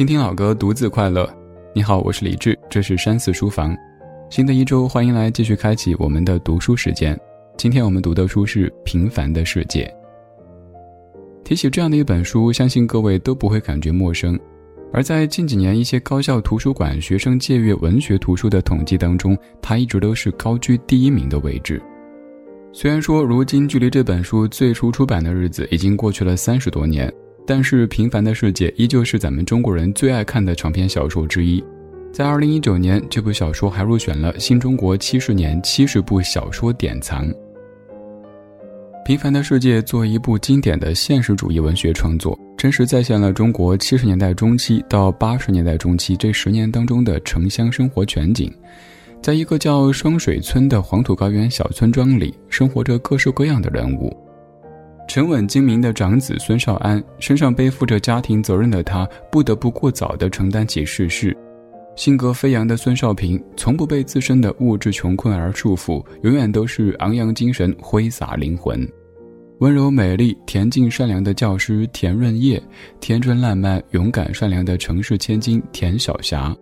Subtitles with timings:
[0.00, 1.28] 听听老歌，独自快乐。
[1.74, 3.76] 你好，我是李志，这是山寺书房。
[4.30, 7.14] 新的一周，欢迎来继续开启我们的读书时间。
[7.58, 9.84] 今天我们读的书是《平凡的世界》。
[11.44, 14.40] 提起这样的一本书，相信各位都不会感觉陌生。
[14.90, 21.78] 而在近几年一些高校图书馆学生借阅文学图书的统计当中，它一直都是高居第一名的位置。
[22.72, 27.12] 虽然说如今距离这本书最初出版的日子已经过去了三十多年。
[27.46, 31.62] 但是，《平凡的世界》依旧是咱们中国人最爱看的长篇小说之一。
[32.12, 37.26] 在二零一九年，这部小说还入选了新中国七十年七十部小说典藏。
[39.04, 48.52] 《平凡的世界》作为一部经典的现实主义文学创作，真实再现了中国七十年代中期到八十年代中期这十年当中的城乡生活全景。
[49.22, 54.16] 在一个叫双水村的黄土高原小村庄里，生活着各式各样的人物。
[55.10, 61.32] 沉稳精明的长子孙少安，身上背负着家庭责任的他，不得不过早地承担起世事；
[61.96, 68.78] 性格飞扬的孙少平，从不被自身的物质穷困而束缚，永远都是昂扬精神，挥洒灵魂；
[69.58, 72.62] 温柔美丽、恬静善良的教师田润叶，
[73.00, 76.56] 天真烂漫、勇敢善良的城市千金田晓霞。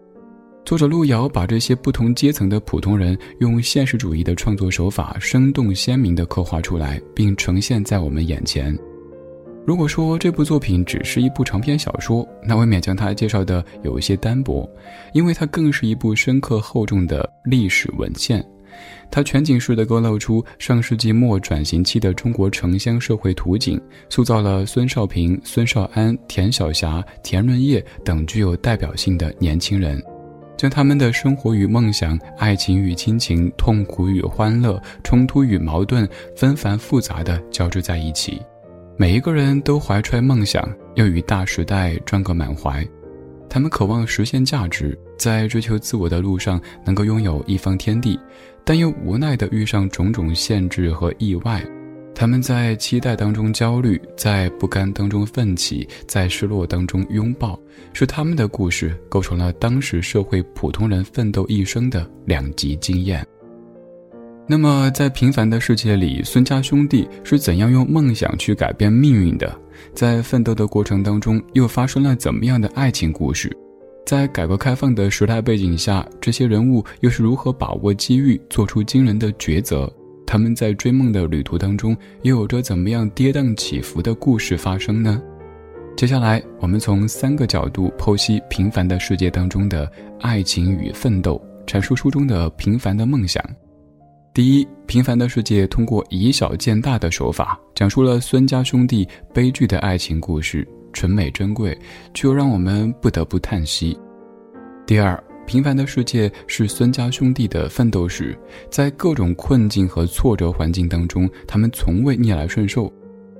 [0.68, 8.78] 作者路遥把这些不同阶层的普通人，用现实主义的创作手法，生动鲜明地刻画出来，并呈现在我们眼前。
[9.64, 14.68] 如果说这部作品只是一部长篇小说，那未免将它介绍的有一些单薄，
[15.14, 18.44] 因为它更是一部深刻厚重的历史文献。
[19.10, 23.80] 它全景式地勾勒出上世纪末转型期的中国城乡社会图景，
[24.10, 29.98] 塑造了孙少平、孙少安、田晓霞、田润叶等具有代表性的年轻人。
[30.58, 36.06] 将他们的生活与梦想、爱情与亲情、痛苦与欢乐、冲突与矛盾，
[36.36, 38.42] 纷繁复杂的交织在一起。
[38.96, 42.84] 每一个人都怀揣梦想，要与大时代撞个满怀。
[43.48, 48.18] 他们渴望实现价值，在追求自我的路上能够拥有一方天地，
[48.64, 51.64] 但又无奈地遇上种种限制和意外。
[52.18, 57.56] 他们在期待当中焦虑，在不甘当中奋起，在失落当中拥抱，
[57.92, 63.24] 是他们的故事构成了当时社会普通人奋斗一生的两极经验。
[64.48, 69.56] 那么，在平凡的世界里，孙家兄弟是怎样用梦想去改变命运的？
[69.94, 73.56] 在奋斗的过程当中，又发生了怎么样的爱情故事？
[74.04, 79.88] 在改革开放的时代背景下，这些人物又是如何把握机遇，做出惊人的抉择？
[80.28, 85.22] 他们在追梦的旅途当中，又有着怎么样跌宕起伏的故事发生呢？
[85.96, 89.90] 接下来，我们从三个角度剖析平凡的世界当中的
[90.20, 93.42] 爱情与奋斗，阐述书中的平凡的梦想。
[94.34, 101.76] 第一，平凡的世界通过以小见大的手法，讲述了孙家兄弟悲剧的爱情故事，纯美珍贵，
[102.12, 103.98] 却又让我们不得不叹息。
[104.86, 105.18] 第二。
[105.48, 108.36] 平凡的世界是孙家兄弟的奋斗史，
[108.70, 112.92] 在各种困境和挫折环境当中，他们从未逆来顺受，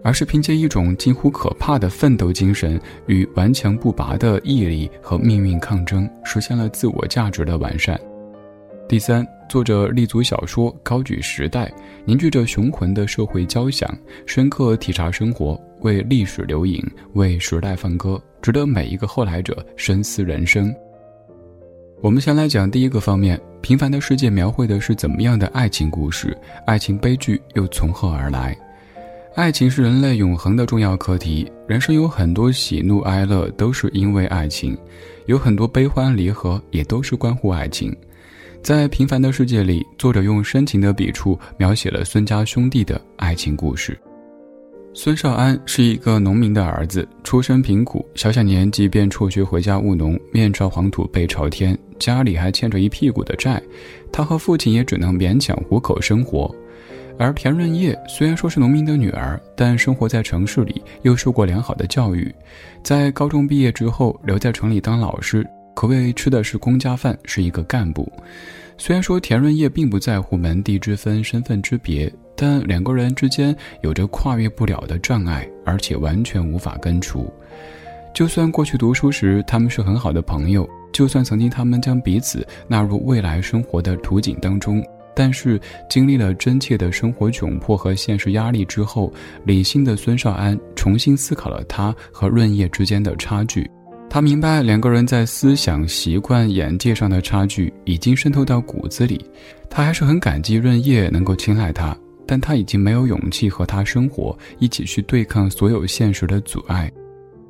[0.03, 8.01] 而是凭借一种近乎可怕的奋斗精神与顽强不拔的毅力和命运抗争，实现了自我价值的完善。
[8.89, 11.71] 第三，作者立足小说，高举时代，
[12.07, 13.87] 凝聚着雄浑的社会交响，
[14.25, 16.83] 深刻体察生活，为历史留影，
[17.13, 20.75] 为时代放歌，值得每一个后来者深思人生。
[22.01, 26.37] 我们先来讲第一个方面，《平凡的世界》描绘的是怎么样的爱情故事？
[26.65, 28.57] 爱情悲剧又从何而来？
[29.35, 34.79] 爱情是人类永恒的重要课题，人生有很多喜怒哀乐都是因为爱情，
[35.27, 37.95] 有很多悲欢离合也都是关乎爱情。
[38.63, 43.99] 在《平凡的世界》里，作者用深情的笔触描写了孙家兄弟的爱情故事。
[44.95, 53.63] 孙少安是一个农民的儿子，出身贫苦，小小年纪便辍学回家务农，面朝黄土背朝天，家里还欠着一屁股的债，
[54.13, 56.55] 他和父亲也只能勉强糊口生活。
[57.19, 62.33] 而田润叶虽然说是农民的女儿，但生活在城市里，又受过良好的教育，
[62.83, 68.11] 在高中毕业之后留在城里当老师，可谓吃的是公家饭，是一个干部。
[68.77, 72.13] 虽然说田润叶并不在乎门第之分、身份之别。
[72.41, 73.53] 但两个人之间
[73.83, 77.29] 有着跨越不了的障碍，而且完全无法根除。
[78.15, 89.13] 就算过去读书时他们是很好的朋友，就算曾经他们将彼此纳入未来生活的图景当中，但是经历了真切的生活窘迫和现实压力之后，
[89.45, 93.69] 理性的孙少安重新思考了他和润叶之间的差距。
[94.11, 99.25] 他明白两个人在思想、习惯、眼界上的差距已经渗透到骨子里。
[99.69, 101.97] 他还是很感激润叶能够青睐他。
[102.31, 106.93] 但他已经没有勇气和他生活，一起去对抗所有现实的阻碍，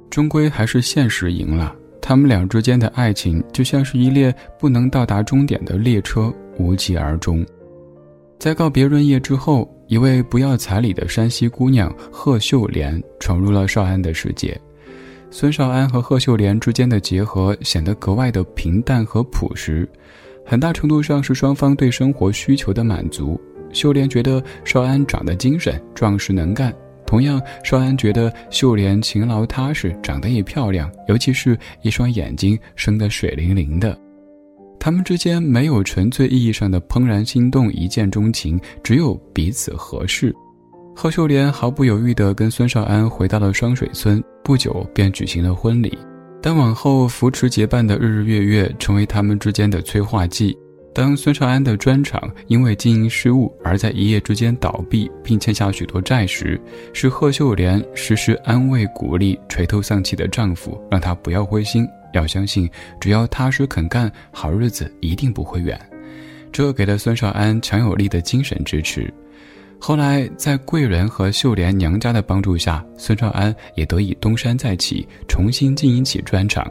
[0.08, 1.74] 终归还是现实赢了。
[2.00, 7.44] 他们俩之间的爱情就像是一列不能到达终点的列车，无疾而终。
[8.38, 14.58] 在告别润叶之后，一位不要彩礼的山西姑娘贺秀莲闯入了少安的世界。
[15.30, 19.86] 孙少安和贺秀莲之间的结合显得格外的平淡和朴实，
[20.46, 23.38] 很大程度上是双方对生活需求的满足。
[23.70, 26.74] 秀莲觉得少安长得精神、壮实能干，
[27.08, 33.98] 同样，少安觉得秀莲勤劳踏实，长得也漂亮，尤其是一双眼睛生得水灵灵的。
[34.78, 40.34] 他们之间没有纯粹意义上的怦然心动、一见钟情，只有彼此合适。
[40.94, 45.96] 贺秀莲毫不犹豫地跟孙少安回到了双水村，不久便举行了婚礼。
[46.42, 50.54] 但往后扶持结伴的日日月月，成为他们之间的催化剂。
[50.98, 56.60] 当孙少安的砖厂因为经营失误而在一夜之间倒闭，并欠下许多债时，
[56.92, 61.86] 是贺秀莲时时安慰鼓励垂头丧气的丈夫，让他不要灰心。
[62.14, 62.68] 要相信，
[62.98, 65.80] 只要踏实肯干，好日子一定不会远。
[66.50, 69.08] 这给了孙少安强有力的精神支持。
[69.78, 76.68] 后来，在贵人和秀莲娘家的帮助下，孙少安也得以东山再起，重新经营起砖厂。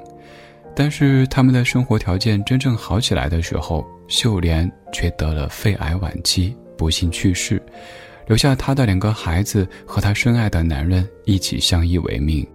[0.79, 7.59] 但是，他们的生活条件真正好起来的时候，秀莲却得了肺癌晚期，不幸去世，
[8.27, 12.45] 留下她的两个孩子和她深爱的男人一起相依为命。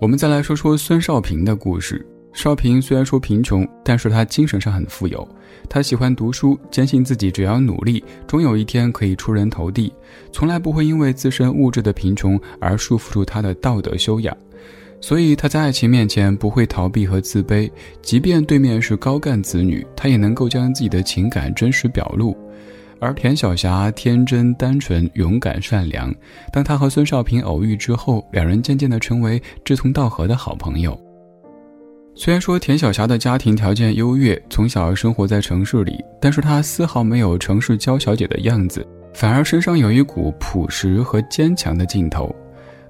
[0.00, 2.04] 我们再来说说孙少平的故事。
[2.32, 5.28] 少平虽然说贫穷，但是他精神上很富有。
[5.68, 9.92] 他喜欢读书，坚信自己只要努力，终有一天可以出人头地，
[10.32, 14.34] 从来不会因为自身物质的贫穷而束缚住他的道德修养。
[15.06, 17.70] 所以他在爱情面前不会逃避和自卑，
[18.00, 22.34] 即便对面是高干子女，他也能够将自己的情感真实表露。
[23.00, 26.10] 而田晓霞天真单纯、勇敢善良。
[26.50, 30.98] 当她和孙少平偶遇之后，两人渐渐地成为志同道合的好朋友。
[32.14, 42.34] 虽然说田晓霞的家庭条件优越，从小生活在城市里，但是她丝毫没有城市娇小姐的样子，反而身上有一股朴实和坚强的劲头。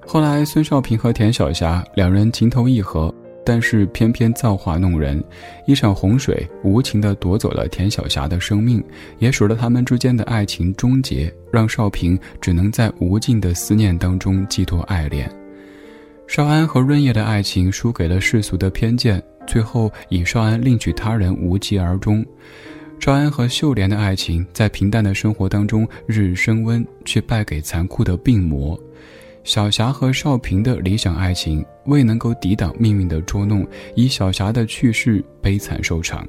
[0.07, 3.13] 后来，孙少平和田晓霞两人情投意合。
[3.47, 5.23] 但是偏偏造化弄人，
[5.67, 8.83] 一场洪水无情地夺走了田晓霞的生命，
[9.19, 15.31] 也使得他们之间的爱情终结，让少平只能在无尽的思念当中寄托爱恋。
[16.25, 22.25] 少安和润叶的爱情输给了世俗的偏见，最后以少安另娶他人无疾而终。
[22.99, 28.79] 少安和秀莲的爱情在平淡的生活当中日日升温，却败给残酷的病魔。
[29.45, 33.65] 小霞和少平的理想爱情未能够抵挡命运的捉弄，
[33.95, 36.27] 以小霞的去世悲惨收场。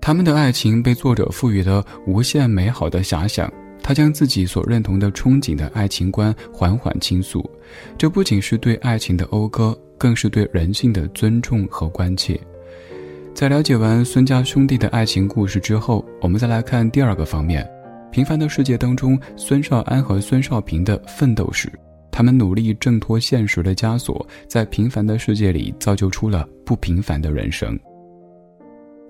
[0.00, 3.50] 他们的爱情被作者赋予了无限美好的遐想，
[3.80, 7.48] 他将自己所认同的憧憬的爱情观缓缓倾诉，
[7.96, 12.38] 这不仅是对爱情的讴歌，更是对人性的尊重和关切。
[13.32, 17.64] 在了解完孙家兄弟的爱情故事之后，我们再来看第二个方面：
[18.10, 21.70] 平凡的世界当中，孙少安和孙少平的奋斗史。
[22.14, 27.76] 他们努力挣脱现实的枷锁，在平凡的世界里造就出了不平凡的人生。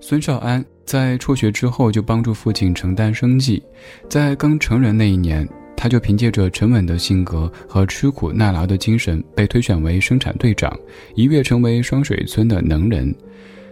[0.01, 3.61] 孙少安在辍学之后就帮助父亲承担生计，
[4.09, 5.47] 在刚成人那一年，
[5.77, 10.75] 他就凭借着沉稳的性格和吃苦耐劳的精神被推选为生产队长，
[11.13, 13.13] 一跃成为双水村的能人。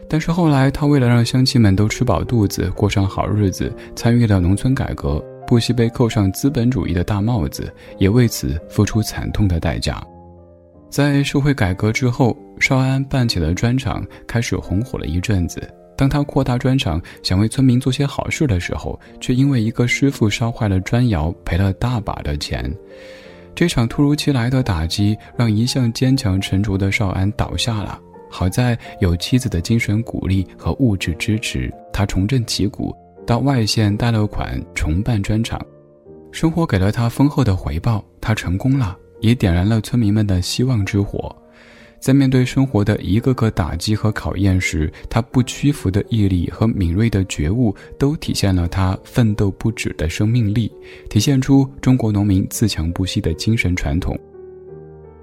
[0.07, 5.19] 但是后来，他为了让乡亲们都吃饱肚子，过上好日子，参与了农村改革。
[5.53, 10.03] 不惜被扣上资本主义的大帽子，也为此付出惨痛的代价。
[10.89, 15.61] 在社会改革之后，少安办起了砖厂，开始红火了一阵子。
[15.95, 22.75] 当他扩大砖厂，想为村民做些好事的时候，却因为一个师傅烧坏了砖窑，赔了大把的钱。
[23.53, 27.99] 这场突如其来的打击，让一向坚强沉着的少安倒下了。
[28.27, 32.91] 好在有妻子的精神鼓励和物质支持，他重振旗鼓。
[33.25, 35.59] 到外县贷了款重办砖厂，
[36.31, 41.35] 生活给了他丰厚的回报，他成功了，也点燃了村民们的希望之火。
[41.99, 50.69] 在面对生活的一个个打击和考验时，他不屈服的毅力和敏锐的觉悟，都体现了他奋斗不止的生命力，
[51.09, 54.19] 体现出中国农民自强不息的精神传统。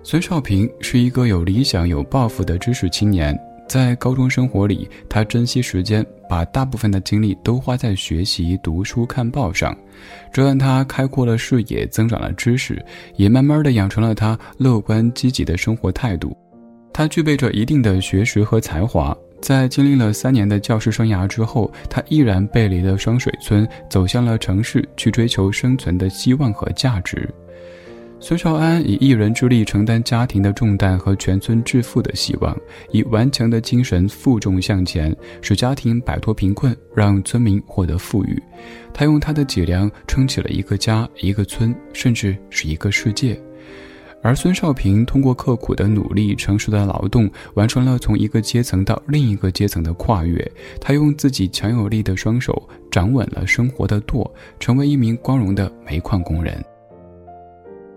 [0.03, 3.39] 孙少平是一个有理想、有抱负的知识青年。
[3.71, 9.73] 在高中生活里，他珍惜时间，把大部分的精力都花在学习、读书、看报上，
[10.33, 12.85] 这让他开阔了视野，增长了知识，
[13.15, 16.37] 也慢慢的养成了他乐观积极的生活态度。
[16.93, 27.33] 他具备着一定的学识和才华，在经历了三年的教师生涯之后，他毅然背离了双水村，走向了城市，去追求生存的希望和价值。
[28.23, 32.55] 孙少安以一人之力承担家庭的重担和全村致富的希望，
[32.93, 38.41] 以顽强的精神负重向前，使家庭摆脱贫困，让村民获得富裕。
[38.93, 43.41] 他用他的脊梁撑起了一个家、一个村，甚至是一个世界。
[44.23, 50.47] 而孙少平通过刻苦的努力、成熟的劳动，完成了从一个阶层到另一个阶层的跨越。
[50.79, 56.63] 他用自己强有力的双手掌稳了生活的舵，成为一名光荣的煤矿工人。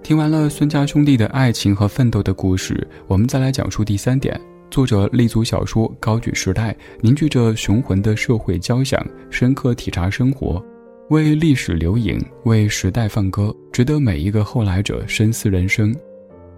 [0.04, 4.40] 听完了孙家兄弟的爱情和奋斗的故事，我们再来讲述第三点。
[4.70, 10.62] 作者立足小说，高举时代，凝聚着雄浑的社会交响，深刻体察生活，
[11.10, 15.94] 为历史留影，为时代放歌，值得每一个后来者深思人生。《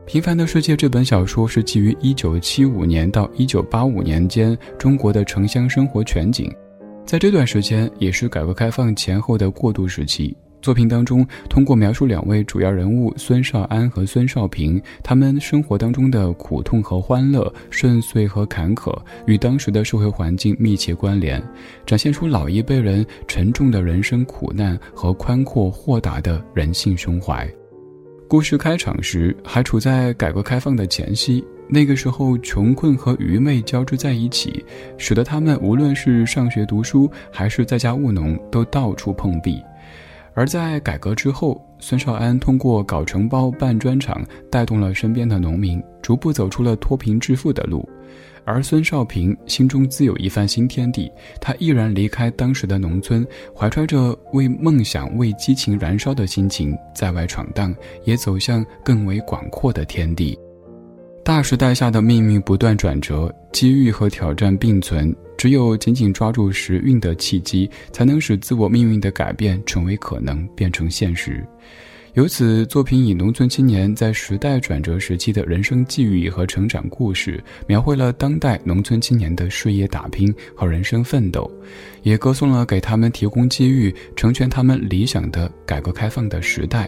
[0.08, 6.52] 平凡的世界》这本小说是基于1975年到1985年间中国的城乡生活全景，
[7.06, 10.36] 在这段时间也是改革开放前后的过渡时期。
[10.66, 18.92] 作品当中，通过描述两位主要人物孙少安和孙少平他们生活当中的苦痛和欢乐、顺遂和坎坷，
[19.28, 21.40] 与当时的社会环境密切关联，
[21.86, 27.48] 展现出老一辈人沉重的人生苦难和宽阔豁达的人性胸怀。
[28.28, 34.66] 故事开场时还处在改革开放的前夕，那个时候穷困和愚昧交织在一起，
[34.98, 39.62] 使得他们无论是上学读书还是在家务农，都到处碰壁。
[40.36, 47.88] 而在改革之后，孙少安通过搞承包、办砖厂，带动了身边的农民，逐步走出了脱贫致富的路。
[48.44, 51.12] 而孙少平心中自有一番新天地，
[51.42, 53.26] 他毅然离开当时的农村，
[53.58, 57.74] 怀揣着为梦想、为激情燃烧的心情，在外闯荡，
[58.04, 60.38] 也走向更为广阔的天地。
[61.26, 65.14] 大时代下的命运不断转折，机遇和挑战并存。
[65.36, 71.44] 只有紧紧抓住时运的契机，才能使自我命运的改变成为可能，变成现实。
[72.14, 81.52] 由此，作品以农村青年在时代转折时期的人生际遇和成长故事，描绘了当代农村青年的事业打拼和人生奋斗，
[82.04, 86.88] 也歌颂了给他们提供机遇、成全他们理想的改革开放的时代。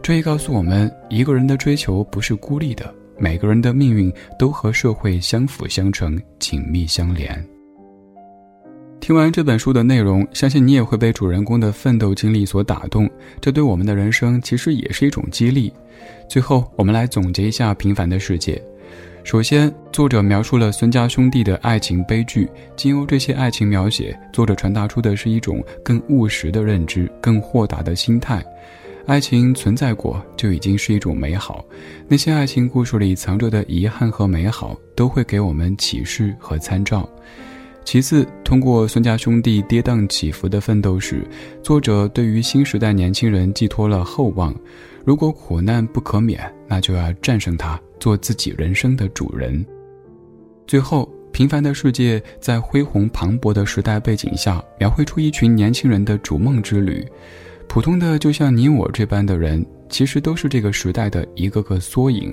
[0.00, 7.44] 这也告诉我们，一个人的追求不是孤立的，每个人的命运都和社会相辅相成、紧密相连。
[9.00, 13.08] 听完这本书的内容，相信你也会被主人公的奋斗经历所打动。
[13.40, 15.70] 这对我们的人生其实也是一种激励。
[16.26, 18.54] 最后，我们来总结一下《平凡的世界》。
[19.22, 28.42] 首先，作者描述了孙家兄弟的爱情悲剧，经由这些爱情描写，作者传达出的是一种更务实的认知、更豁达的心态。
[29.06, 31.62] 爱情存在过就已经是一种美好，
[32.08, 37.06] 那些爱情故事里藏着的遗憾和美好，都会给我们启示和参照。
[37.84, 41.22] 其次，通过孙家兄弟跌宕起伏的奋斗史，
[41.62, 44.54] 作者对于新时代年轻人寄托了厚望。
[45.04, 49.62] 如果苦难不可免，那就要战胜它，做自己人生的主人。
[50.66, 57.06] 最后，平凡的世界在恢宏磅礴的时代背景下，描绘出一群年轻人的逐梦之旅。
[57.74, 62.32] 普通的，就像你我这般的人，其实都是这个时代的一个个缩影。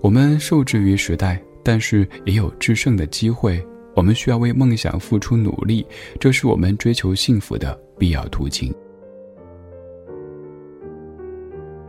[0.00, 3.60] 我们受制于时代，但是也有制胜的机会。
[3.96, 5.84] 我们需要为梦想付出努力，
[6.20, 8.72] 这是我们追求幸福的必要途径。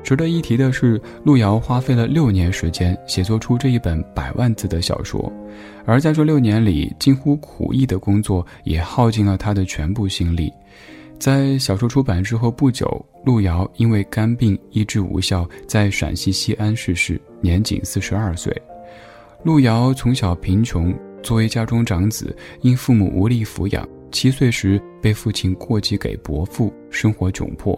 [0.02, 5.32] 值得一提的是，路遥花费了六年时间写作出这一本百万字的小说，
[5.86, 10.52] 而在这六年里，近乎苦役的工作也耗尽了他的全部心力。
[11.20, 18.56] 在小说出版之后不久，路遥因为肝病医治无效，在陕西西安逝世，年仅四十二岁。
[19.44, 20.94] 路遥从小贫穷。
[21.22, 27.78] 作为家中长子，因父母无力抚养，七岁时被父亲过继给伯父，生活窘迫。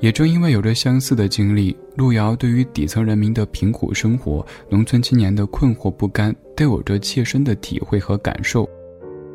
[0.00, 8.68] 也正因为有着相似的经历，路遥对于底层人民的贫苦生活、农村青年的困惑不甘，都有着切身的体会和感受。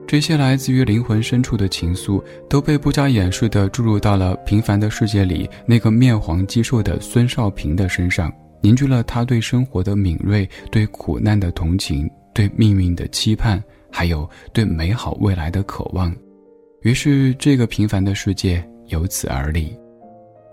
[0.10, 12.10] 这些来自于灵魂深处的情愫，都被不加掩饰地注入到了《平凡的世界》里那个面黄肌瘦的孙少平的身上，凝聚了他对生活的敏锐，对苦难的同情。
[12.34, 16.12] 对命运的期盼，还有对美好未来的渴望，
[16.82, 19.78] 于是这个平凡的世界由此而立。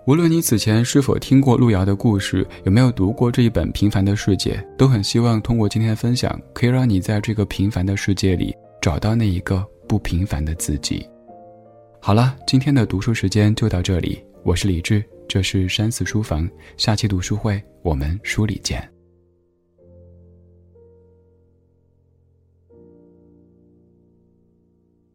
[0.05, 8.55] 无论你此前是否听过路遥的故事，有没有读过这一本《平凡的世界》，都很希望通过今天的分享，可以让你在这个平凡的世界里
[8.87, 11.05] 找到那一个不平凡的自己。
[11.99, 18.89] 好了，今天的读书时间就到这里，我是李志，这是山寺书房，下期读书会我们书里见。